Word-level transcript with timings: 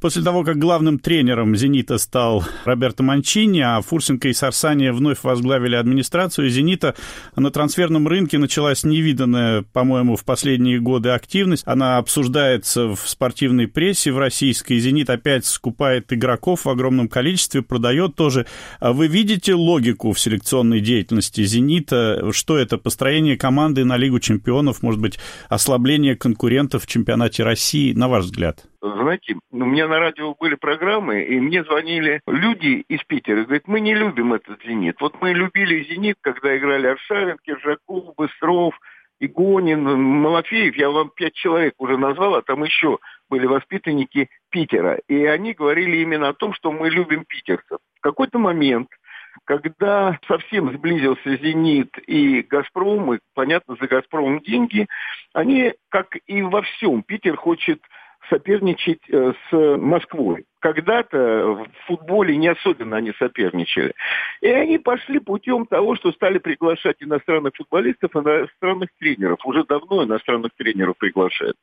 После 0.00 0.22
того, 0.22 0.44
как 0.44 0.58
главным 0.58 0.98
тренером 0.98 1.56
«Зенита» 1.56 1.98
стал 1.98 2.44
Роберто 2.64 3.02
Манчини, 3.02 3.60
а 3.60 3.80
Фурсенко 3.80 4.28
и 4.28 4.32
Сарсания 4.32 4.92
вновь 4.92 5.22
возглавили 5.22 5.74
администрацию 5.74 6.50
«Зенита», 6.50 6.94
на 7.34 7.50
трансферном 7.50 8.06
рынке 8.06 8.38
началась 8.38 8.84
невиданная, 8.84 9.62
по-моему, 9.72 10.16
в 10.16 10.24
последние 10.24 10.80
годы 10.80 11.10
активность. 11.10 11.62
Она 11.66 11.98
обсуждается 11.98 12.94
в 12.94 13.00
спортивной 13.06 13.68
прессе 13.68 14.12
в 14.12 14.18
российской. 14.18 14.78
«Зенит» 14.78 15.10
опять 15.10 15.46
скупает 15.46 16.12
игроков 16.12 16.64
в 16.64 16.68
огромном 16.68 17.08
количестве, 17.08 17.62
продает 17.62 18.14
тоже. 18.14 18.46
А 18.80 18.92
вы 18.92 19.06
видите 19.06 19.54
логику 19.54 20.12
в 20.12 20.20
селекционной 20.20 20.80
деятельности 20.80 21.44
«Зенита»? 21.44 22.32
Что 22.32 22.56
это? 22.58 22.78
Построение 22.78 23.36
команды 23.36 23.84
на 23.84 23.96
Лигу 23.96 24.20
чемпионов, 24.20 24.82
может 24.82 25.00
быть, 25.00 25.18
ослабление 25.48 26.16
конкурентов 26.16 26.84
в 26.84 26.86
чемпионате 26.86 27.42
России, 27.42 27.92
на 27.92 28.08
ваш 28.08 28.26
взгляд? 28.26 28.66
Знаете, 28.94 29.36
у 29.50 29.64
меня 29.64 29.88
на 29.88 29.98
радио 29.98 30.34
были 30.34 30.54
программы, 30.54 31.22
и 31.22 31.40
мне 31.40 31.64
звонили 31.64 32.20
люди 32.26 32.84
из 32.88 33.02
Питера. 33.04 33.42
Говорят, 33.44 33.66
мы 33.66 33.80
не 33.80 33.94
любим 33.94 34.32
этот 34.32 34.62
«Зенит». 34.62 35.00
Вот 35.00 35.20
мы 35.20 35.32
любили 35.32 35.82
«Зенит», 35.84 36.18
когда 36.20 36.56
играли 36.56 36.86
Аршавин, 36.86 37.36
Киржаков, 37.42 38.14
Быстров, 38.16 38.78
Игонин, 39.18 39.82
Малафеев. 39.82 40.76
Я 40.76 40.90
вам 40.90 41.10
пять 41.10 41.34
человек 41.34 41.74
уже 41.78 41.96
назвал, 41.96 42.36
а 42.36 42.42
там 42.42 42.62
еще 42.62 42.98
были 43.28 43.46
воспитанники 43.46 44.28
Питера. 44.50 45.00
И 45.08 45.24
они 45.24 45.54
говорили 45.54 45.96
именно 45.98 46.28
о 46.28 46.34
том, 46.34 46.52
что 46.54 46.70
мы 46.70 46.88
любим 46.88 47.24
питерцев. 47.24 47.78
В 47.98 48.00
какой-то 48.00 48.38
момент– 48.38 48.88
когда 49.44 50.18
совсем 50.26 50.72
сблизился 50.72 51.36
«Зенит» 51.36 51.96
и 52.06 52.42
«Газпром», 52.42 53.14
и, 53.14 53.18
понятно, 53.34 53.76
за 53.80 53.86
«Газпромом» 53.86 54.40
деньги, 54.40 54.86
они, 55.32 55.74
как 55.88 56.16
и 56.26 56.42
во 56.42 56.62
всем, 56.62 57.02
Питер 57.02 57.36
хочет 57.36 57.80
соперничать 58.28 59.02
э, 59.08 59.32
с 59.50 59.76
Москвой. 59.78 60.44
Когда-то 60.60 61.18
в 61.18 61.86
футболе 61.86 62.36
не 62.36 62.48
особенно 62.48 62.96
они 62.96 63.12
соперничали. 63.18 63.94
И 64.40 64.48
они 64.48 64.78
пошли 64.78 65.20
путем 65.20 65.66
того, 65.66 65.94
что 65.96 66.12
стали 66.12 66.38
приглашать 66.38 66.96
иностранных 67.00 67.54
футболистов, 67.56 68.10
иностранных 68.16 68.90
тренеров. 68.98 69.38
Уже 69.44 69.64
давно 69.64 70.04
иностранных 70.04 70.52
тренеров 70.56 70.96
приглашают. 70.98 71.56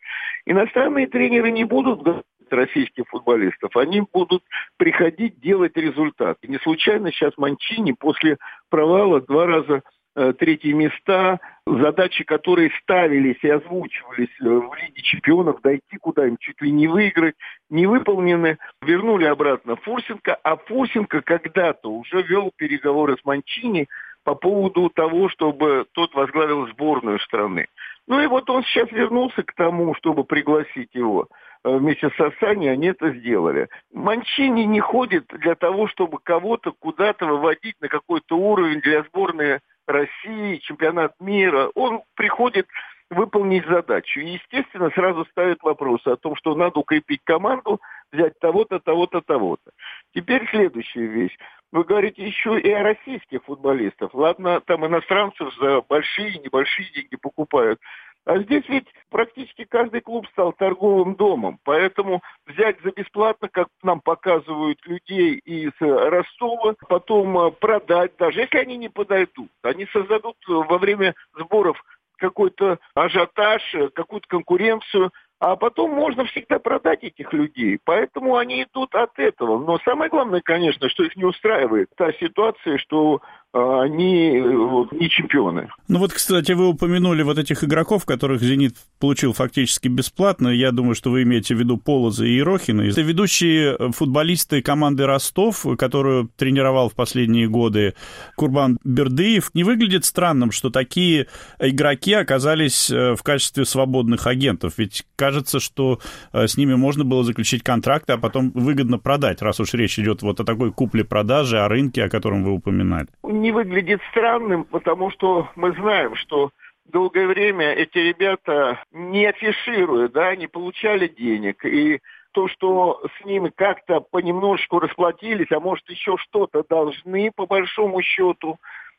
Иностранные 0.45 1.07
тренеры 1.07 1.51
не 1.51 1.65
будут 1.65 2.23
российских 2.49 3.05
футболистов, 3.07 3.75
они 3.75 4.03
будут 4.13 4.43
приходить 4.77 5.39
делать 5.39 5.75
результат. 5.75 6.37
И 6.41 6.47
не 6.47 6.59
случайно 6.59 7.11
сейчас 7.11 7.33
Манчини 7.37 7.93
после 7.93 8.37
провала 8.69 9.21
два 9.21 9.45
раза 9.45 9.81
третьи 10.15 10.71
места, 10.71 11.39
задачи, 11.65 12.23
которые 12.23 12.71
ставились 12.81 13.37
и 13.41 13.49
озвучивались 13.49 14.29
э, 14.41 14.45
в 14.45 14.73
Лиге 14.75 15.01
чемпионов, 15.01 15.61
дойти 15.61 15.97
куда-нибудь, 15.99 16.39
чуть 16.39 16.61
ли 16.61 16.71
не 16.71 16.87
выиграть, 16.87 17.35
не 17.69 17.87
выполнены. 17.87 18.57
Вернули 18.81 19.25
обратно 19.25 19.75
Фурсенко, 19.77 20.35
а 20.43 20.57
Фурсенко 20.57 21.21
когда-то 21.21 21.89
уже 21.89 22.21
вел 22.23 22.51
переговоры 22.55 23.17
с 23.17 23.25
Манчини 23.25 23.87
по 24.23 24.35
поводу 24.35 24.89
того, 24.89 25.29
чтобы 25.29 25.85
тот 25.93 26.13
возглавил 26.13 26.67
сборную 26.67 27.19
страны. 27.19 27.67
Ну 28.07 28.21
и 28.21 28.27
вот 28.27 28.49
он 28.49 28.63
сейчас 28.63 28.91
вернулся 28.91 29.43
к 29.43 29.53
тому, 29.53 29.95
чтобы 29.95 30.23
пригласить 30.25 30.89
его. 30.93 31.27
Э, 31.63 31.77
вместе 31.77 32.09
с 32.09 32.19
Асани 32.19 32.67
они 32.67 32.87
это 32.87 33.11
сделали. 33.11 33.69
Манчини 33.93 34.63
не 34.63 34.81
ходит 34.81 35.27
для 35.27 35.55
того, 35.55 35.87
чтобы 35.87 36.19
кого-то 36.21 36.73
куда-то 36.77 37.25
выводить 37.25 37.75
на 37.79 37.87
какой-то 37.87 38.37
уровень 38.37 38.81
для 38.81 39.03
сборной 39.03 39.59
России, 39.87 40.57
чемпионат 40.57 41.13
мира. 41.19 41.69
Он 41.75 42.03
приходит 42.15 42.67
выполнить 43.09 43.65
задачу. 43.65 44.19
И, 44.19 44.31
естественно, 44.31 44.89
сразу 44.91 45.25
ставит 45.25 45.61
вопрос 45.61 46.05
о 46.05 46.17
том, 46.17 46.35
что 46.35 46.55
надо 46.55 46.79
укрепить 46.79 47.21
команду, 47.23 47.79
взять 48.11 48.37
того-то, 48.39 48.79
того-то, 48.79 49.21
того-то. 49.21 49.71
Теперь 50.13 50.47
следующая 50.49 51.05
вещь. 51.05 51.37
Вы 51.71 51.83
говорите 51.83 52.25
еще 52.25 52.59
и 52.59 52.71
о 52.71 52.83
российских 52.83 53.43
футболистах. 53.45 54.13
Ладно, 54.13 54.61
там 54.61 54.85
иностранцев 54.85 55.53
за 55.59 55.81
большие 55.81 56.37
небольшие 56.39 56.89
деньги 56.91 57.15
покупают. 57.15 57.79
А 58.25 58.39
здесь 58.39 58.63
ведь 58.69 58.87
практически 59.09 59.65
каждый 59.65 60.01
клуб 60.01 60.25
стал 60.31 60.53
торговым 60.53 61.15
домом. 61.15 61.59
Поэтому 61.63 62.21
взять 62.47 62.77
за 62.81 62.91
бесплатно, 62.91 63.49
как 63.49 63.67
нам 63.83 63.99
показывают 63.99 64.79
людей 64.85 65.35
из 65.35 65.71
Ростова, 65.79 66.75
потом 66.87 67.37
э, 67.37 67.51
продать, 67.51 68.13
даже 68.17 68.41
если 68.41 68.57
они 68.57 68.77
не 68.77 68.89
подойдут. 68.89 69.49
Они 69.61 69.85
создадут 69.87 70.37
во 70.47 70.77
время 70.77 71.15
сборов 71.37 71.83
какой-то 72.17 72.79
ажиотаж, 72.95 73.61
э, 73.75 73.89
какую-то 73.89 74.27
конкуренцию, 74.27 75.11
а 75.39 75.57
потом 75.57 75.91
можно 75.91 76.23
всегда 76.23 76.57
продать 76.57 77.03
этих 77.03 77.33
людей. 77.33 77.77
Поэтому 77.83 78.37
они 78.37 78.63
идут 78.63 78.95
от 78.95 79.19
этого. 79.19 79.59
Но 79.59 79.77
самое 79.79 80.09
главное, 80.09 80.39
конечно, 80.39 80.87
что 80.87 81.03
их 81.03 81.17
не 81.17 81.25
устраивает 81.25 81.89
та 81.97 82.13
ситуация, 82.13 82.77
что 82.77 83.21
они 83.53 84.41
вот, 84.41 84.91
не 84.93 85.09
чемпионы. 85.09 85.69
Ну 85.87 85.99
вот, 85.99 86.11
кстати, 86.11 86.53
вы 86.53 86.67
упомянули 86.69 87.21
вот 87.21 87.37
этих 87.37 87.63
игроков, 87.63 88.03
которых 88.03 88.41
«Зенит» 88.41 88.75
получил 88.99 89.33
фактически 89.33 89.87
бесплатно. 89.87 90.47
Я 90.47 90.71
думаю, 90.71 90.95
что 90.95 91.11
вы 91.11 91.21
имеете 91.21 91.53
в 91.53 91.59
виду 91.59 91.77
Полоза 91.77 92.25
и 92.25 92.33
Ерохина. 92.33 92.81
Это 92.81 93.01
ведущие 93.01 93.77
футболисты 93.91 94.63
команды 94.63 95.05
«Ростов», 95.05 95.65
которую 95.77 96.29
тренировал 96.35 96.89
в 96.89 96.95
последние 96.95 97.47
годы 97.47 97.93
Курбан 98.35 98.79
Бердыев. 98.83 99.51
Не 99.53 99.63
выглядит 99.63 100.05
странным, 100.05 100.51
что 100.51 100.71
такие 100.71 101.27
игроки 101.59 102.13
оказались 102.13 102.89
э, 102.89 103.15
в 103.15 103.21
качестве 103.21 103.65
свободных 103.65 104.25
агентов. 104.25 104.73
Ведь 104.77 105.03
кажется, 105.15 105.59
что 105.59 105.99
э, 106.31 106.47
с 106.47 106.57
ними 106.57 106.73
можно 106.73 107.03
было 107.03 107.23
заключить 107.23 107.61
контракты, 107.61 108.13
а 108.13 108.17
потом 108.17 108.49
выгодно 108.51 108.97
продать, 108.97 109.43
раз 109.43 109.59
уж 109.59 109.75
речь 109.75 109.99
идет 109.99 110.23
вот 110.23 110.39
о 110.39 110.43
такой 110.43 110.71
купле-продаже, 110.71 111.59
о 111.59 111.67
рынке, 111.67 112.03
о 112.03 112.09
котором 112.09 112.43
вы 112.43 112.51
упоминали 112.51 113.07
не 113.43 113.51
выглядит 113.51 114.01
странным, 114.09 114.63
потому 114.63 115.11
что 115.11 115.49
мы 115.55 115.73
знаем, 115.73 116.15
что 116.15 116.51
долгое 116.85 117.27
время 117.27 117.73
эти 117.73 117.97
ребята 117.97 118.81
не 118.91 119.25
афишируют, 119.25 120.13
да, 120.13 120.33
не 120.35 120.47
получали 120.47 121.07
денег. 121.09 121.65
И 121.65 121.99
то, 122.31 122.47
что 122.47 123.01
с 123.19 123.25
ними 123.25 123.51
как-то 123.53 123.99
понемножку 123.99 124.79
расплатились, 124.79 125.51
а 125.51 125.59
может 125.59 125.87
еще 125.89 126.15
что-то 126.17 126.63
должны 126.67 127.31
по 127.35 127.45
большому 127.45 128.01
счету, 128.01 128.57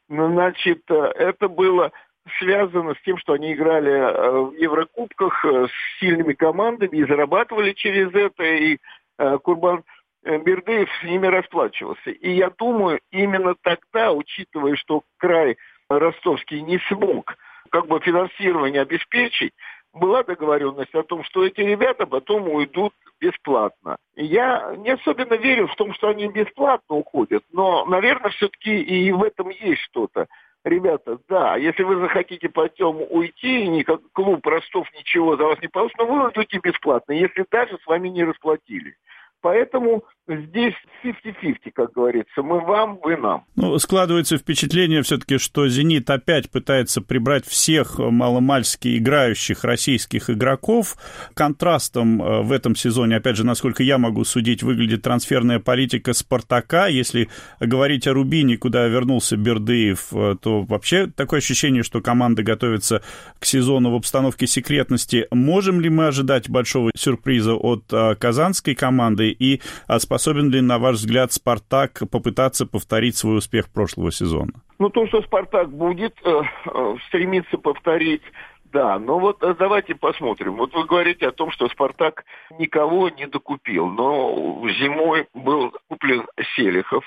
значит, 0.08 0.82
это 0.90 1.48
было 1.48 1.90
связано 2.38 2.94
с 2.94 3.02
тем, 3.02 3.16
что 3.16 3.32
они 3.32 3.54
играли 3.54 3.92
э, 3.92 4.30
в 4.30 4.54
Еврокубках 4.54 5.44
э, 5.44 5.66
с 5.66 6.00
сильными 6.00 6.32
командами 6.32 6.96
и 6.96 7.06
зарабатывали 7.06 7.72
через 7.72 8.14
это. 8.14 8.44
И 8.44 8.78
э, 9.18 9.38
Курбан 9.38 9.84
Бердыев 10.24 10.88
с 11.00 11.04
ними 11.04 11.26
расплачивался. 11.26 12.10
И 12.10 12.30
я 12.30 12.50
думаю, 12.50 13.00
именно 13.10 13.54
тогда, 13.62 14.12
учитывая, 14.12 14.74
что 14.76 15.02
край 15.18 15.56
ростовский 15.88 16.62
не 16.62 16.78
смог 16.88 17.36
как 17.70 17.86
бы 17.86 18.00
финансирование 18.00 18.82
обеспечить, 18.82 19.52
была 19.92 20.22
договоренность 20.22 20.94
о 20.94 21.02
том, 21.02 21.22
что 21.24 21.44
эти 21.44 21.60
ребята 21.60 22.06
потом 22.06 22.48
уйдут 22.48 22.92
бесплатно. 23.20 23.96
Я 24.16 24.74
не 24.76 24.90
особенно 24.90 25.34
верю 25.34 25.68
в 25.68 25.76
том, 25.76 25.94
что 25.94 26.08
они 26.08 26.26
бесплатно 26.28 26.96
уходят, 26.96 27.44
но, 27.52 27.84
наверное, 27.86 28.30
все-таки 28.30 28.76
и 28.76 29.12
в 29.12 29.22
этом 29.22 29.50
есть 29.50 29.82
что-то. 29.82 30.26
Ребята, 30.64 31.18
да, 31.28 31.56
если 31.56 31.82
вы 31.82 31.96
захотите 31.96 32.48
потом 32.48 33.04
уйти, 33.10 33.68
никак 33.68 34.00
клуб 34.12 34.46
Ростов 34.46 34.88
ничего 34.94 35.36
за 35.36 35.44
вас 35.44 35.60
не 35.60 35.68
получит, 35.68 35.98
но 35.98 36.06
вы 36.06 36.26
уйдете 36.26 36.58
бесплатно, 36.58 37.12
если 37.12 37.44
даже 37.50 37.78
с 37.78 37.86
вами 37.86 38.08
не 38.08 38.24
расплатились. 38.24 38.94
Поэтому 39.44 40.04
здесь 40.26 40.74
50-50, 41.04 41.70
как 41.74 41.92
говорится. 41.92 42.42
Мы 42.42 42.60
вам, 42.60 42.98
вы 43.02 43.16
нам. 43.16 43.44
Ну, 43.56 43.78
складывается 43.78 44.38
впечатление 44.38 45.02
все-таки, 45.02 45.38
что 45.38 45.68
«Зенит» 45.68 46.08
опять 46.08 46.50
пытается 46.50 47.02
прибрать 47.02 47.46
всех 47.46 47.98
маломальски 47.98 48.98
играющих 48.98 49.64
российских 49.64 50.30
игроков. 50.30 50.96
Контрастом 51.34 52.22
э, 52.22 52.42
в 52.42 52.52
этом 52.52 52.74
сезоне, 52.74 53.16
опять 53.16 53.36
же, 53.36 53.44
насколько 53.44 53.82
я 53.82 53.98
могу 53.98 54.24
судить, 54.24 54.62
выглядит 54.62 55.02
трансферная 55.02 55.60
политика 55.60 56.14
«Спартака». 56.14 56.86
Если 56.86 57.28
говорить 57.60 58.06
о 58.06 58.14
Рубине, 58.14 58.56
куда 58.56 58.86
вернулся 58.86 59.36
Бердыев, 59.36 60.08
э, 60.12 60.36
то 60.40 60.62
вообще 60.62 61.06
такое 61.06 61.38
ощущение, 61.38 61.82
что 61.82 62.00
команда 62.00 62.42
готовится 62.42 63.02
к 63.38 63.44
сезону 63.44 63.90
в 63.90 63.94
обстановке 63.94 64.46
секретности. 64.46 65.26
Можем 65.30 65.80
ли 65.80 65.90
мы 65.90 66.06
ожидать 66.06 66.48
большого 66.48 66.90
сюрприза 66.96 67.54
от 67.54 67.84
э, 67.92 68.14
казанской 68.14 68.74
команды? 68.74 69.34
и 69.38 69.60
а 69.86 69.98
способен 70.14 70.48
ли, 70.50 70.60
на 70.60 70.78
ваш 70.78 70.96
взгляд, 70.96 71.32
«Спартак» 71.32 72.02
попытаться 72.08 72.66
повторить 72.66 73.16
свой 73.16 73.38
успех 73.38 73.68
прошлого 73.68 74.12
сезона? 74.12 74.52
Ну, 74.78 74.88
то, 74.88 75.08
что 75.08 75.22
«Спартак» 75.22 75.70
будет 75.70 76.14
э, 76.24 76.42
э, 76.66 76.96
стремиться 77.08 77.58
повторить, 77.58 78.22
да, 78.66 79.00
но 79.00 79.18
вот 79.18 79.42
э, 79.42 79.56
давайте 79.58 79.96
посмотрим. 79.96 80.54
Вот 80.54 80.72
вы 80.72 80.84
говорите 80.84 81.26
о 81.26 81.32
том, 81.32 81.50
что 81.50 81.68
«Спартак» 81.68 82.24
никого 82.60 83.08
не 83.08 83.26
докупил, 83.26 83.88
но 83.88 84.62
зимой 84.78 85.26
был 85.34 85.72
куплен 85.88 86.24
Селихов, 86.54 87.04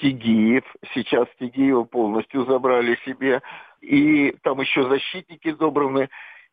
Тигиев, 0.00 0.64
сейчас 0.92 1.28
Тигиева 1.38 1.84
полностью 1.84 2.46
забрали 2.46 2.98
себе, 3.06 3.42
и 3.80 4.34
там 4.42 4.60
еще 4.60 4.88
защитники 4.88 5.52
добраны. 5.52 6.08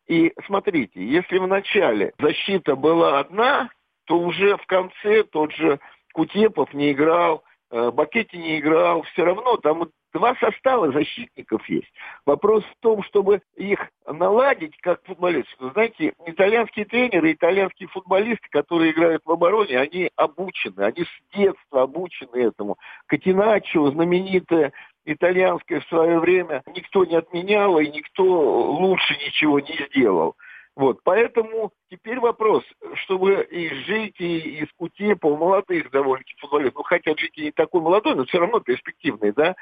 И 0.06 0.32
смотрите, 0.46 1.04
если 1.04 1.38
в 1.38 1.48
начале 1.48 2.12
защита 2.20 2.76
была 2.76 3.18
одна, 3.18 3.70
то 4.08 4.18
уже 4.18 4.56
в 4.56 4.66
конце 4.66 5.22
тот 5.22 5.52
же 5.52 5.78
Кутепов 6.14 6.72
не 6.72 6.92
играл, 6.92 7.44
э, 7.70 7.90
Бакетти 7.90 8.38
не 8.38 8.58
играл, 8.58 9.02
все 9.02 9.24
равно 9.24 9.58
там 9.58 9.90
два 10.14 10.34
состава 10.36 10.90
защитников 10.90 11.68
есть. 11.68 11.92
Вопрос 12.24 12.64
в 12.64 12.80
том, 12.80 13.02
чтобы 13.02 13.42
их 13.54 13.78
наладить 14.06 14.74
как 14.80 15.04
футболистов. 15.04 15.72
Знаете, 15.74 16.14
итальянские 16.24 16.86
тренеры, 16.86 17.32
итальянские 17.32 17.90
футболисты, 17.90 18.48
которые 18.50 18.92
играют 18.92 19.22
в 19.26 19.30
обороне, 19.30 19.78
они 19.78 20.10
обучены, 20.16 20.80
они 20.80 21.04
с 21.04 21.36
детства 21.36 21.82
обучены 21.82 22.36
этому. 22.36 22.78
Катиначо, 23.06 23.90
знаменитая 23.90 24.72
итальянская 25.04 25.80
в 25.80 25.88
свое 25.88 26.18
время, 26.18 26.62
никто 26.74 27.04
не 27.04 27.16
отменял 27.16 27.78
и 27.78 27.88
никто 27.88 28.24
лучше 28.24 29.14
ничего 29.18 29.60
не 29.60 29.78
сделал. 29.90 30.34
Вот, 30.78 31.00
поэтому 31.02 31.72
теперь 31.90 32.20
вопрос, 32.20 32.62
чтобы 32.94 33.42
и 33.50 33.68
жить, 33.68 34.14
и 34.20 34.60
из 34.60 34.68
Кутепа, 34.76 35.28
молодых 35.36 35.90
довольно-таки 35.90 36.36
футболистов, 36.38 36.76
ну, 36.76 36.82
хотя 36.84 37.16
жить 37.16 37.36
и 37.36 37.46
не 37.46 37.50
такой 37.50 37.80
молодой, 37.80 38.14
но 38.14 38.24
все 38.26 38.38
равно 38.38 38.60
перспективный, 38.60 39.32
да, 39.32 39.56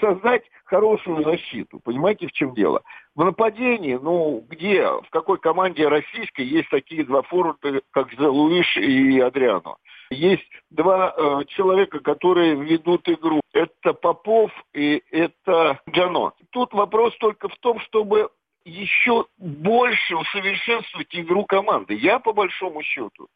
создать 0.00 0.42
хорошую 0.64 1.22
защиту. 1.22 1.78
Понимаете, 1.78 2.26
в 2.26 2.32
чем 2.32 2.54
дело? 2.54 2.82
В 3.14 3.22
нападении, 3.22 3.94
ну, 3.94 4.44
где, 4.48 4.84
в 4.84 5.06
какой 5.10 5.38
команде 5.38 5.86
российской 5.86 6.44
есть 6.44 6.70
такие 6.70 7.04
два 7.04 7.22
форварда, 7.22 7.80
как 7.92 8.08
Луиш 8.18 8.76
и 8.78 9.20
Адриано? 9.20 9.76
Есть 10.10 10.50
два 10.70 11.14
э, 11.16 11.44
человека, 11.50 12.00
которые 12.00 12.56
ведут 12.56 13.08
игру. 13.08 13.42
Это 13.52 13.92
Попов 13.92 14.50
и 14.74 15.04
это 15.12 15.78
Джано. 15.88 16.32
Тут 16.50 16.72
вопрос 16.72 17.16
только 17.18 17.48
в 17.48 17.56
том, 17.58 17.78
чтобы 17.78 18.30
еще 18.64 19.26
больше 20.08 20.16
усовершенствовать 20.16 21.08
игру 21.12 21.44
команды. 21.44 21.94
Я, 21.94 22.18
по 22.18 22.32
большому 22.32 22.82
счету, 22.82 23.28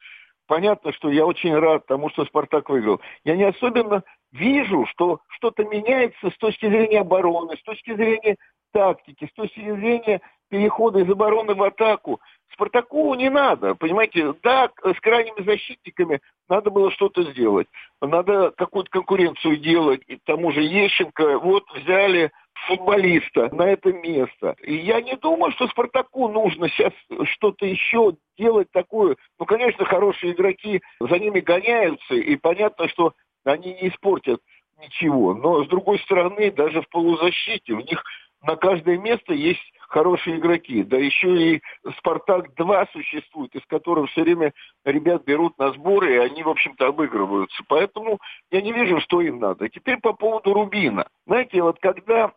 понятно, 0.46 0.92
что 0.92 1.10
я 1.10 1.26
очень 1.26 1.54
рад 1.54 1.86
тому, 1.86 2.10
что 2.10 2.24
«Спартак» 2.24 2.68
выиграл. 2.70 3.00
Я 3.24 3.36
не 3.36 3.44
особенно 3.44 4.02
вижу, 4.32 4.86
что 4.86 5.20
что-то 5.28 5.64
меняется 5.64 6.30
с 6.30 6.36
точки 6.38 6.66
зрения 6.66 7.00
обороны, 7.00 7.56
с 7.56 7.62
точки 7.62 7.94
зрения 7.94 8.36
тактики, 8.72 9.28
с 9.30 9.34
точки 9.34 9.60
зрения 9.60 10.20
перехода 10.48 11.00
из 11.00 11.10
обороны 11.10 11.54
в 11.54 11.62
атаку. 11.62 12.20
Спартаку 12.52 13.14
не 13.14 13.30
надо, 13.30 13.74
понимаете, 13.74 14.34
да, 14.42 14.70
с 14.82 15.00
крайними 15.00 15.42
защитниками 15.42 16.20
надо 16.48 16.70
было 16.70 16.90
что-то 16.90 17.22
сделать. 17.22 17.66
Надо 18.00 18.50
какую-то 18.56 18.90
конкуренцию 18.90 19.56
делать. 19.56 20.02
И 20.06 20.18
тому 20.24 20.52
же 20.52 20.62
Ещенко 20.62 21.38
вот 21.38 21.64
взяли 21.74 22.30
футболиста 22.66 23.54
на 23.54 23.68
это 23.68 23.92
место. 23.92 24.56
И 24.62 24.74
я 24.74 25.00
не 25.00 25.16
думаю, 25.16 25.52
что 25.52 25.68
Спартаку 25.68 26.28
нужно 26.28 26.68
сейчас 26.68 26.92
что-то 27.24 27.66
еще 27.66 28.14
делать 28.38 28.68
такое. 28.72 29.16
Ну, 29.38 29.46
конечно, 29.46 29.84
хорошие 29.84 30.32
игроки 30.32 30.80
за 31.00 31.18
ними 31.18 31.40
гоняются, 31.40 32.14
и 32.14 32.36
понятно, 32.36 32.88
что 32.88 33.14
они 33.44 33.74
не 33.74 33.88
испортят 33.88 34.40
ничего. 34.78 35.34
Но, 35.34 35.64
с 35.64 35.68
другой 35.68 35.98
стороны, 36.00 36.50
даже 36.50 36.82
в 36.82 36.88
полузащите 36.88 37.72
у 37.72 37.80
них 37.80 38.02
на 38.42 38.56
каждое 38.56 38.98
место 38.98 39.32
есть 39.32 39.72
хорошие 39.92 40.38
игроки. 40.38 40.82
Да 40.82 40.96
еще 40.96 41.28
и 41.28 41.62
«Спартак-2» 41.98 42.88
существует, 42.92 43.54
из 43.54 43.64
которого 43.66 44.06
все 44.06 44.22
время 44.22 44.52
ребят 44.84 45.24
берут 45.24 45.56
на 45.58 45.72
сборы, 45.72 46.14
и 46.14 46.18
они, 46.18 46.42
в 46.42 46.48
общем-то, 46.48 46.88
обыгрываются. 46.88 47.62
Поэтому 47.68 48.18
я 48.50 48.62
не 48.62 48.72
вижу, 48.72 49.00
что 49.00 49.20
им 49.20 49.38
надо. 49.38 49.68
Теперь 49.68 49.98
по 49.98 50.14
поводу 50.14 50.54
Рубина. 50.54 51.06
Знаете, 51.26 51.62
вот 51.62 51.78
когда 51.80 52.32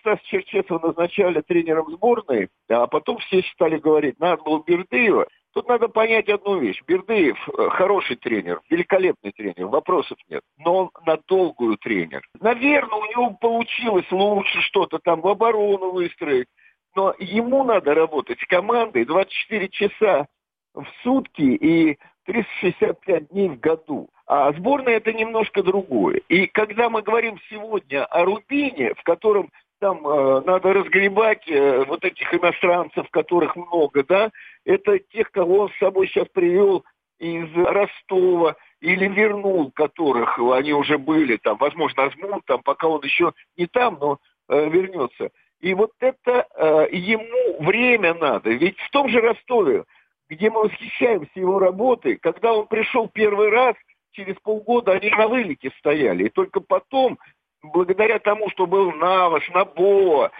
Стас 0.00 0.20
Черчесова 0.22 0.88
назначали 0.88 1.40
тренером 1.40 1.90
сборной, 1.92 2.48
а 2.68 2.86
потом 2.86 3.18
все 3.18 3.42
стали 3.54 3.78
говорить, 3.78 4.18
надо 4.18 4.42
было 4.42 4.62
Бердыева, 4.66 5.26
Тут 5.56 5.68
надо 5.68 5.88
понять 5.88 6.28
одну 6.28 6.58
вещь. 6.58 6.82
Бердыев 6.86 7.38
э, 7.48 7.70
хороший 7.70 8.16
тренер, 8.16 8.60
великолепный 8.68 9.32
тренер, 9.32 9.68
вопросов 9.68 10.18
нет. 10.28 10.42
Но 10.58 10.76
он 10.76 10.90
на 11.06 11.16
долгую 11.26 11.78
тренер. 11.78 12.20
Наверное, 12.38 12.98
у 12.98 13.06
него 13.06 13.30
получилось 13.40 14.04
лучше 14.10 14.60
что-то 14.60 14.98
там 14.98 15.22
в 15.22 15.28
оборону 15.28 15.92
выстроить. 15.92 16.48
Но 16.96 17.14
ему 17.18 17.62
надо 17.62 17.94
работать 17.94 18.40
с 18.40 18.46
командой 18.46 19.04
24 19.04 19.68
часа 19.68 20.26
в 20.74 20.86
сутки 21.02 21.42
и 21.42 21.98
365 22.24 23.28
дней 23.28 23.50
в 23.50 23.60
году. 23.60 24.08
А 24.26 24.50
сборная 24.54 24.96
это 24.96 25.12
немножко 25.12 25.62
другое. 25.62 26.22
И 26.28 26.46
когда 26.46 26.88
мы 26.88 27.02
говорим 27.02 27.38
сегодня 27.50 28.04
о 28.06 28.24
Рубине, 28.24 28.94
в 28.94 29.02
котором 29.04 29.50
там 29.78 30.08
э, 30.08 30.40
надо 30.46 30.72
разгребать 30.72 31.46
э, 31.48 31.84
вот 31.84 32.02
этих 32.02 32.32
иностранцев, 32.32 33.08
которых 33.10 33.54
много, 33.56 34.02
да, 34.02 34.30
это 34.64 34.98
тех, 34.98 35.30
кого 35.30 35.60
он 35.60 35.70
с 35.70 35.78
собой 35.78 36.08
сейчас 36.08 36.26
привел 36.28 36.82
из 37.18 37.46
Ростова 37.54 38.56
или 38.80 39.06
вернул, 39.06 39.70
которых 39.70 40.38
они 40.38 40.72
уже 40.72 40.96
были, 40.96 41.36
там, 41.36 41.58
возможно, 41.58 42.04
Азмун, 42.04 42.40
там, 42.46 42.62
пока 42.62 42.88
он 42.88 43.02
еще 43.04 43.34
не 43.56 43.66
там, 43.66 43.98
но 44.00 44.18
э, 44.48 44.68
вернется. 44.70 45.30
И 45.60 45.74
вот 45.74 45.92
это 46.00 46.46
э, 46.54 46.88
ему 46.92 47.62
время 47.64 48.14
надо. 48.14 48.50
Ведь 48.50 48.78
в 48.78 48.90
том 48.90 49.08
же 49.08 49.20
Ростове, 49.20 49.84
где 50.28 50.50
мы 50.50 50.64
восхищаемся 50.64 51.30
его 51.34 51.58
работой, 51.58 52.16
когда 52.16 52.52
он 52.52 52.66
пришел 52.66 53.08
первый 53.08 53.48
раз, 53.50 53.74
через 54.12 54.36
полгода 54.36 54.92
они 54.92 55.10
на 55.10 55.28
вылете 55.28 55.70
стояли. 55.78 56.24
И 56.24 56.30
только 56.30 56.60
потом 56.60 57.18
благодаря 57.62 58.18
тому, 58.18 58.50
что 58.50 58.66
был 58.66 58.92
Навас, 58.92 59.42
Набо, 59.48 60.30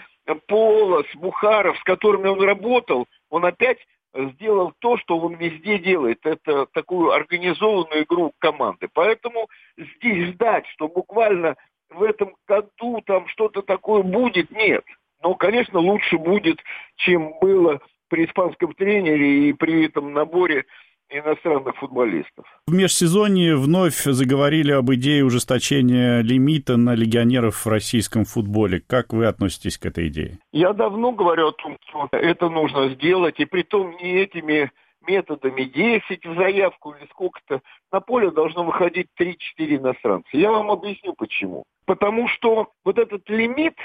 Полос, 0.47 1.07
Бухаров, 1.15 1.79
с 1.79 1.83
которыми 1.83 2.29
он 2.29 2.41
работал, 2.41 3.07
он 3.31 3.45
опять 3.45 3.79
сделал 4.15 4.73
то, 4.79 4.97
что 4.97 5.19
он 5.19 5.35
везде 5.35 5.79
делает. 5.79 6.25
Это 6.25 6.67
такую 6.67 7.11
организованную 7.11 8.05
игру 8.05 8.33
команды. 8.39 8.89
Поэтому 8.93 9.49
здесь 9.77 10.29
ждать, 10.29 10.67
что 10.69 10.89
буквально 10.89 11.57
в 11.91 12.03
этом 12.03 12.35
году 12.49 13.03
там 13.05 13.29
что-то 13.29 13.63
такое 13.63 14.03
будет, 14.03 14.51
нет. 14.51 14.85
Но, 15.23 15.35
конечно, 15.35 15.79
лучше 15.79 16.19
будет, 16.19 16.59
чем 16.97 17.39
было 17.41 17.81
при 18.09 18.27
испанском 18.27 18.75
тренере 18.75 19.49
и 19.49 19.53
при 19.53 19.87
этом 19.87 20.13
наборе 20.13 20.65
иностранных 21.09 21.77
футболистов. 21.77 22.45
В 22.67 22.75
межсезонье 22.75 23.57
вновь 23.57 24.03
заговорили 24.03 24.73
об 24.73 24.93
идее 24.93 25.25
ужесточения 25.25 26.21
лимита 26.21 26.77
на 26.77 26.95
легионеров 26.95 27.65
в 27.65 27.69
российском 27.69 28.25
футболе. 28.25 28.83
Как 28.87 29.13
вы 29.13 29.27
относитесь 29.27 29.79
к 29.79 29.87
этой 29.87 30.09
идее? 30.09 30.39
Я 30.53 30.73
давно 30.73 31.13
говорю 31.13 31.49
о 31.49 31.53
том, 31.53 31.77
что 31.89 32.09
это 32.11 32.49
нужно 32.49 32.89
сделать, 32.91 33.39
и 33.39 33.45
при 33.45 33.63
том 33.63 33.97
не 34.03 34.17
этими 34.19 34.71
методами 35.07 35.63
10 35.63 36.27
в 36.27 36.35
заявку 36.35 36.93
или 36.93 37.07
сколько-то. 37.11 37.61
На 37.93 38.01
поле 38.01 38.31
должно 38.33 38.65
выходить 38.65 39.07
3-4 39.21 39.37
иностранца. 39.59 40.29
Я 40.33 40.51
вам 40.51 40.71
объясню 40.71 41.15
почему. 41.15 41.65
Потому 41.87 42.27
что 42.27 42.73
вот 42.85 42.99
этот 42.99 43.29
лимит 43.29 43.77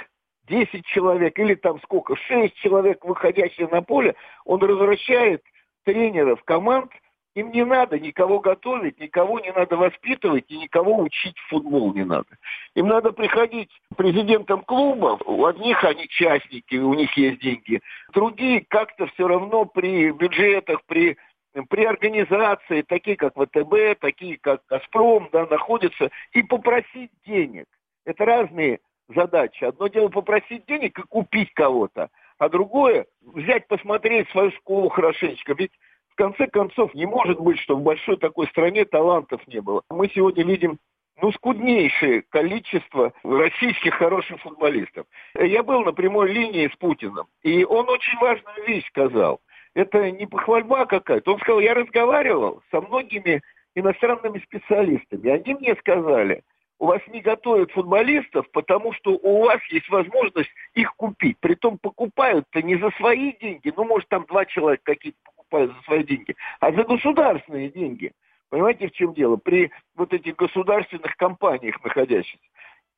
10 0.51 0.85
человек 0.85 1.39
или 1.39 1.55
там 1.55 1.79
сколько, 1.81 2.15
6 2.15 2.53
человек, 2.55 3.03
выходящих 3.05 3.71
на 3.71 3.81
поле, 3.81 4.15
он 4.45 4.59
возвращает 4.59 5.41
тренеров 5.85 6.43
команд 6.43 6.91
им 7.33 7.51
не 7.51 7.63
надо 7.63 7.97
никого 7.97 8.41
готовить, 8.41 8.99
никого 8.99 9.39
не 9.39 9.53
надо 9.53 9.77
воспитывать 9.77 10.43
и 10.49 10.57
никого 10.57 10.99
учить 10.99 11.37
в 11.37 11.47
футбол 11.47 11.93
не 11.93 12.03
надо. 12.03 12.27
Им 12.75 12.87
надо 12.87 13.13
приходить 13.13 13.69
президентом 13.95 14.63
клуба, 14.63 15.17
у 15.25 15.45
одних 15.45 15.81
они 15.85 16.09
частники, 16.09 16.75
у 16.75 16.93
них 16.93 17.15
есть 17.15 17.39
деньги, 17.39 17.79
другие 18.13 18.65
как-то 18.67 19.07
все 19.07 19.29
равно 19.29 19.63
при 19.63 20.11
бюджетах, 20.11 20.83
при 20.85 21.17
при 21.69 21.83
организации, 21.83 22.81
такие 22.81 23.17
как 23.17 23.33
ВТБ, 23.35 23.99
такие 23.99 24.37
как 24.37 24.61
«Газпром», 24.69 25.27
да, 25.33 25.45
находятся, 25.47 26.09
и 26.31 26.43
попросить 26.43 27.11
денег. 27.25 27.65
Это 28.05 28.23
разные 28.23 28.79
задачи. 29.13 29.63
Одно 29.63 29.87
дело 29.87 30.09
попросить 30.09 30.65
денег 30.65 30.97
и 30.99 31.03
купить 31.03 31.53
кого-то, 31.53 32.09
а 32.37 32.49
другое 32.49 33.05
взять, 33.21 33.67
посмотреть 33.67 34.29
свою 34.29 34.51
школу 34.51 34.89
хорошенечко. 34.89 35.53
Ведь 35.53 35.71
в 36.09 36.15
конце 36.15 36.47
концов, 36.47 36.93
не 36.93 37.05
может 37.05 37.39
быть, 37.39 37.59
что 37.59 37.75
в 37.75 37.81
большой 37.81 38.17
такой 38.17 38.47
стране 38.47 38.85
талантов 38.85 39.45
не 39.47 39.61
было. 39.61 39.81
Мы 39.89 40.09
сегодня 40.09 40.43
видим 40.43 40.77
ну, 41.21 41.31
скуднейшее 41.31 42.23
количество 42.29 43.13
российских 43.23 43.93
хороших 43.93 44.41
футболистов. 44.41 45.05
Я 45.39 45.63
был 45.63 45.83
на 45.83 45.93
прямой 45.93 46.31
линии 46.31 46.67
с 46.67 46.75
Путиным, 46.77 47.27
и 47.43 47.63
он 47.63 47.89
очень 47.89 48.17
важную 48.19 48.65
вещь 48.65 48.87
сказал. 48.87 49.39
Это 49.73 50.11
не 50.11 50.25
похвальба 50.25 50.85
какая-то. 50.85 51.33
Он 51.33 51.39
сказал, 51.39 51.59
я 51.59 51.73
разговаривал 51.73 52.61
со 52.71 52.81
многими 52.81 53.41
иностранными 53.75 54.39
специалистами. 54.39 55.29
Они 55.29 55.53
мне 55.53 55.75
сказали, 55.75 56.43
у 56.81 56.87
вас 56.87 56.99
не 57.09 57.21
готовят 57.21 57.71
футболистов, 57.71 58.49
потому 58.49 58.91
что 58.93 59.11
у 59.11 59.43
вас 59.43 59.59
есть 59.69 59.87
возможность 59.89 60.49
их 60.73 60.95
купить. 60.95 61.37
Притом 61.39 61.77
покупают-то 61.77 62.63
не 62.63 62.75
за 62.75 62.89
свои 62.97 63.33
деньги, 63.33 63.71
ну, 63.77 63.85
может, 63.85 64.09
там 64.09 64.25
два 64.25 64.45
человека 64.45 64.81
какие-то 64.85 65.19
покупают 65.23 65.71
за 65.75 65.81
свои 65.83 66.03
деньги, 66.03 66.35
а 66.59 66.71
за 66.71 66.83
государственные 66.83 67.69
деньги. 67.69 68.13
Понимаете, 68.49 68.87
в 68.87 68.93
чем 68.93 69.13
дело? 69.13 69.35
При 69.35 69.69
вот 69.95 70.11
этих 70.11 70.35
государственных 70.35 71.15
компаниях 71.17 71.81
находящихся. 71.83 72.49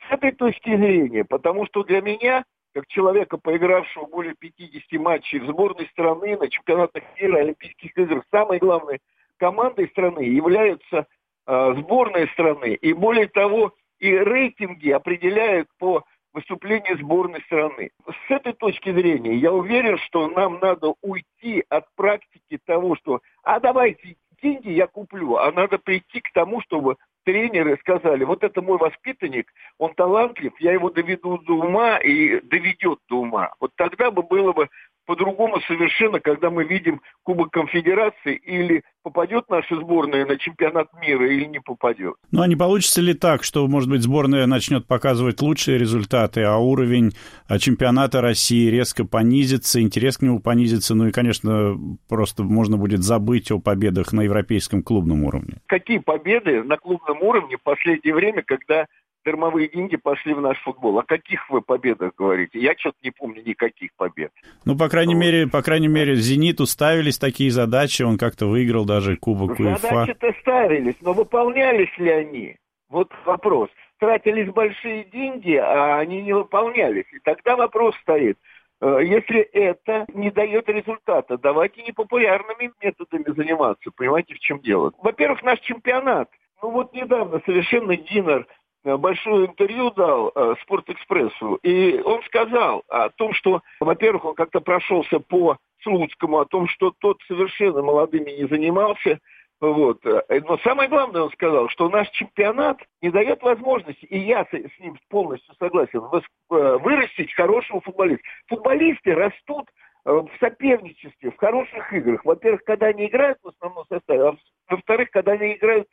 С 0.07 0.13
этой 0.13 0.31
точки 0.31 0.73
зрения, 0.77 1.25
потому 1.25 1.65
что 1.65 1.83
для 1.83 2.01
меня, 2.01 2.45
как 2.73 2.87
человека, 2.87 3.37
поигравшего 3.37 4.05
более 4.05 4.33
50 4.35 4.93
матчей 4.93 5.39
в 5.39 5.47
сборной 5.47 5.87
страны, 5.87 6.37
на 6.37 6.47
чемпионатах 6.47 7.03
мира, 7.19 7.39
Олимпийских 7.39 7.97
игр, 7.97 8.23
самое 8.31 8.61
главное 8.61 8.99
командой 9.35 9.89
страны 9.89 10.21
являются 10.21 11.05
сборной 11.45 12.27
страны. 12.29 12.75
И 12.75 12.93
более 12.93 13.27
того, 13.27 13.73
и 14.00 14.12
рейтинги 14.12 14.89
определяют 14.89 15.67
по 15.79 16.03
выступлению 16.33 16.97
сборной 16.97 17.41
страны. 17.41 17.91
С 18.05 18.31
этой 18.31 18.53
точки 18.53 18.91
зрения 18.91 19.35
я 19.35 19.53
уверен, 19.53 19.97
что 20.00 20.27
нам 20.27 20.59
надо 20.59 20.95
уйти 21.01 21.63
от 21.69 21.85
практики 21.95 22.59
того, 22.65 22.95
что 22.95 23.21
«а 23.43 23.59
давайте 23.59 24.15
деньги 24.41 24.71
я 24.71 24.88
куплю», 24.88 25.38
а 25.38 25.51
надо 25.51 25.77
прийти 25.77 26.21
к 26.21 26.31
тому, 26.33 26.62
чтобы 26.62 26.97
тренеры 27.23 27.77
сказали, 27.77 28.23
вот 28.23 28.43
это 28.43 28.62
мой 28.62 28.77
воспитанник, 28.77 29.51
он 29.77 29.93
талантлив, 29.93 30.53
я 30.59 30.73
его 30.73 30.89
доведу 30.89 31.38
до 31.38 31.53
ума 31.53 31.97
и 31.97 32.41
доведет 32.41 33.00
до 33.07 33.19
ума. 33.21 33.53
Вот 33.59 33.71
тогда 33.75 34.12
бы 34.12 34.23
было 34.23 34.51
бы 34.51 34.69
по-другому 35.05 35.60
совершенно, 35.67 36.19
когда 36.19 36.50
мы 36.50 36.63
видим 36.63 37.01
Кубок 37.24 37.51
Конфедерации 37.51 38.36
или 38.36 38.83
попадет 39.03 39.50
наша 39.50 39.75
сборная 39.75 40.25
на 40.25 40.38
чемпионат 40.38 40.88
мира 41.01 41.29
или 41.29 41.45
не 41.45 41.60
попадет. 41.60 42.15
Ну 42.31 42.41
а 42.41 42.48
не 42.48 42.55
получится 42.55 43.01
ли 43.01 43.13
так, 43.13 43.43
что, 43.43 43.67
может 43.67 43.89
быть, 43.89 44.01
сборная 44.01 44.45
начнет 44.45 44.88
показывать 44.88 45.41
лучшие 45.41 45.77
результаты, 45.77 46.43
а 46.43 46.57
уровень 46.57 47.12
а, 47.48 47.60
чемпионата 47.60 48.22
России 48.22 48.69
резко 48.69 49.05
понизится, 49.05 49.81
интерес 49.81 50.17
к 50.17 50.22
нему 50.22 50.39
понизится, 50.39 50.95
ну 50.95 51.07
и, 51.07 51.12
конечно, 51.12 51.77
просто 52.07 52.43
можно 52.43 52.77
будет 52.77 53.03
забыть 53.03 53.51
о 53.51 53.60
победах 53.60 54.13
на 54.13 54.22
европейском 54.22 54.83
клубном 54.83 55.25
уровне? 55.25 55.57
Какие 55.67 56.00
победы 56.00 56.63
на 56.63 56.77
клубном 56.77 57.22
уровне 57.22 57.57
в 57.57 57.63
последнее 57.63 58.15
время, 58.15 58.41
когда 58.41 58.88
дармовые 59.23 59.69
деньги 59.69 59.95
пошли 59.95 60.33
в 60.33 60.41
наш 60.41 60.57
футбол. 60.63 60.99
О 60.99 61.03
каких 61.03 61.49
вы 61.49 61.61
победах 61.61 62.13
говорите? 62.17 62.59
Я 62.59 62.73
что-то 62.77 62.97
не 63.03 63.11
помню 63.11 63.41
никаких 63.45 63.91
побед. 63.95 64.31
Ну, 64.65 64.77
по 64.77 64.89
крайней 64.89 65.15
вот. 65.15 65.21
мере, 65.21 65.47
по 65.47 65.61
крайней 65.61 65.87
мере, 65.87 66.15
Зениту 66.15 66.65
ставились 66.65 67.17
такие 67.17 67.51
задачи, 67.51 68.03
он 68.03 68.17
как-то 68.17 68.47
выиграл 68.47 68.85
даже 68.85 69.17
Кубок 69.17 69.59
УЕФА. 69.59 69.79
Задачи-то 69.79 70.33
ставились, 70.41 70.95
но 71.01 71.13
выполнялись 71.13 71.97
ли 71.97 72.09
они? 72.09 72.55
Вот 72.89 73.11
вопрос. 73.25 73.69
Тратились 73.99 74.51
большие 74.51 75.05
деньги, 75.05 75.55
а 75.55 75.99
они 75.99 76.21
не 76.21 76.33
выполнялись. 76.33 77.05
И 77.13 77.19
тогда 77.23 77.55
вопрос 77.55 77.95
стоит. 78.01 78.37
Э, 78.81 78.99
если 79.01 79.39
это 79.39 80.05
не 80.13 80.29
дает 80.29 80.67
результата, 80.67 81.37
давайте 81.37 81.81
непопулярными 81.83 82.71
методами 82.81 83.23
заниматься. 83.27 83.91
Понимаете, 83.95 84.33
в 84.35 84.39
чем 84.39 84.59
дело? 84.59 84.91
Во-первых, 85.01 85.41
наш 85.43 85.59
чемпионат. 85.61 86.29
Ну 86.61 86.71
вот 86.71 86.93
недавно 86.93 87.41
совершенно 87.45 87.95
Динер 87.95 88.45
большое 88.83 89.47
интервью 89.47 89.91
дал 89.91 90.31
э, 90.33 90.55
Спортэкспрессу, 90.61 91.55
и 91.63 92.01
он 92.01 92.21
сказал 92.23 92.83
о 92.89 93.09
том, 93.09 93.33
что, 93.33 93.61
во-первых, 93.79 94.25
он 94.25 94.35
как-то 94.35 94.59
прошелся 94.59 95.19
по 95.19 95.57
Слуцкому, 95.83 96.39
о 96.39 96.45
том, 96.45 96.67
что 96.67 96.93
тот 96.99 97.17
совершенно 97.27 97.81
молодыми 97.81 98.31
не 98.31 98.47
занимался, 98.47 99.19
вот. 99.61 100.05
Э, 100.05 100.41
но 100.41 100.57
самое 100.59 100.89
главное, 100.89 101.23
он 101.23 101.31
сказал, 101.31 101.69
что 101.69 101.89
наш 101.89 102.09
чемпионат 102.09 102.77
не 103.01 103.09
дает 103.09 103.41
возможности, 103.41 104.05
и 104.05 104.19
я 104.19 104.43
с, 104.45 104.49
с 104.53 104.79
ним 104.79 104.97
полностью 105.09 105.55
согласен, 105.55 106.01
э, 106.01 106.21
вырастить 106.49 107.33
хорошего 107.33 107.79
футболиста. 107.81 108.23
Футболисты 108.47 109.15
растут 109.15 109.69
в 110.05 110.29
соперничестве, 110.41 111.31
в 111.31 111.37
хороших 111.37 111.93
играх. 111.93 112.25
Во-первых, 112.25 112.65
когда 112.65 112.87
они 112.87 113.05
играют 113.05 113.37
в 113.41 113.47
основном 113.47 113.85
составе, 113.87 114.27
а 114.27 114.35
во-вторых, 114.67 115.09
когда 115.11 115.31
они 115.31 115.53
играют 115.53 115.87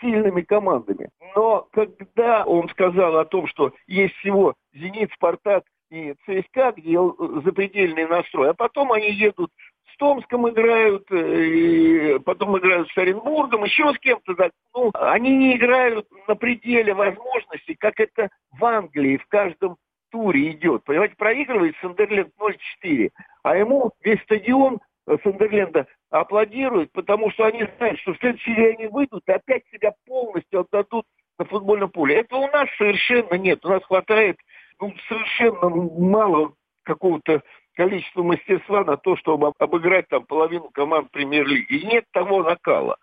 сильными 0.00 0.42
командами. 0.42 1.10
Но 1.34 1.68
когда 1.72 2.44
он 2.44 2.68
сказал 2.70 3.16
о 3.18 3.24
том, 3.24 3.46
что 3.46 3.72
есть 3.86 4.14
всего 4.16 4.54
«Зенит», 4.72 5.10
«Спартак» 5.14 5.64
и 5.90 6.14
ЦСКА, 6.24 6.72
где 6.76 6.98
запредельный 7.44 8.06
настрой, 8.06 8.50
а 8.50 8.54
потом 8.54 8.92
они 8.92 9.10
едут 9.10 9.50
с 9.92 9.96
Томском 9.96 10.48
играют, 10.48 11.10
э, 11.10 11.44
и 11.44 12.18
потом 12.20 12.56
играют 12.58 12.88
с 12.90 12.98
Оренбургом, 12.98 13.64
еще 13.64 13.92
с 13.92 13.98
кем-то. 13.98 14.34
Да. 14.34 14.50
Ну, 14.74 14.90
они 14.94 15.36
не 15.36 15.56
играют 15.56 16.06
на 16.28 16.36
пределе 16.36 16.94
возможностей, 16.94 17.74
как 17.74 17.98
это 17.98 18.28
в 18.52 18.64
Англии 18.64 19.16
в 19.16 19.26
каждом 19.26 19.76
туре 20.10 20.50
идет. 20.50 20.84
Понимаете, 20.84 21.14
проигрывает 21.16 21.74
Сандерленд 21.80 22.32
0-4, 22.38 23.10
а 23.42 23.56
ему 23.56 23.92
весь 24.02 24.20
стадион 24.22 24.80
Сандерленда 25.22 25.86
аплодируют, 26.10 26.92
потому 26.92 27.30
что 27.30 27.44
они 27.44 27.66
знают, 27.76 27.98
что 28.00 28.14
в 28.14 28.18
следующий 28.18 28.54
день 28.54 28.76
они 28.76 28.86
выйдут 28.86 29.22
и 29.26 29.32
опять 29.32 29.64
себя 29.72 29.92
полностью 30.06 30.60
отдадут 30.60 31.04
на 31.38 31.44
футбольном 31.46 31.90
поле. 31.90 32.16
Этого 32.16 32.40
у 32.40 32.48
нас 32.48 32.68
совершенно 32.76 33.34
нет. 33.34 33.64
У 33.64 33.68
нас 33.68 33.82
хватает 33.84 34.36
ну, 34.80 34.94
совершенно 35.08 35.68
мало 35.68 36.52
какого-то 36.84 37.42
количества 37.74 38.22
мастерства 38.22 38.84
на 38.84 38.96
то, 38.96 39.16
чтобы 39.16 39.52
обыграть 39.58 40.08
там 40.08 40.24
половину 40.26 40.70
команд 40.70 41.10
премьер-лиги. 41.10 41.72
И 41.72 41.86
нет 41.86 42.04
того 42.12 42.42
накала. 42.42 42.96